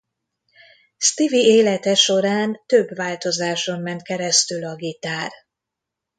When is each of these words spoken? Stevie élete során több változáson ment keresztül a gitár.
Stevie 0.97 1.45
élete 1.47 1.95
során 1.95 2.61
több 2.65 2.95
változáson 2.95 3.81
ment 3.81 4.01
keresztül 4.01 4.65
a 4.65 4.75
gitár. 4.75 5.31